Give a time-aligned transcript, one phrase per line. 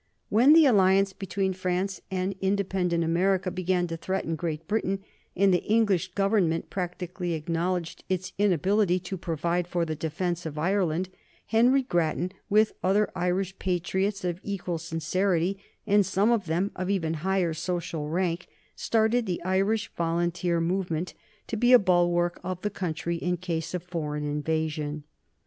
[0.29, 5.03] When the alliance between France and independent America began to threaten Great Britain,
[5.35, 11.09] and the English Government practically acknowledged its inability to provide for the defence of Ireland,
[11.45, 17.13] Henry Grattan, with other Irish patriots of equal sincerity, and some of them of even
[17.21, 21.13] higher social rank, started the Irish Volunteer movement,
[21.45, 25.03] to be a bulwark of the country in case of foreign invasion.